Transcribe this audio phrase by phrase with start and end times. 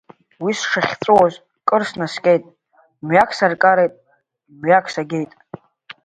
[0.43, 1.33] Уи сшахьҵәуоз
[1.67, 2.43] кыр снаскьеит,
[3.05, 3.93] мҩак саркареит,
[4.59, 5.31] мҩак сагеит.